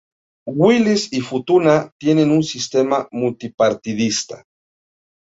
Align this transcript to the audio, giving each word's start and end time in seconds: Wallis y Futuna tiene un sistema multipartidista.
Wallis 0.47 1.13
y 1.13 1.21
Futuna 1.21 1.91
tiene 1.99 2.23
un 2.23 2.41
sistema 2.41 3.07
multipartidista. 3.11 4.45